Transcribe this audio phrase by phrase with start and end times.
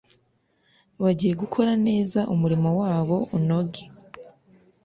[1.03, 3.81] bagiye gukora neza umurimo wabo unoge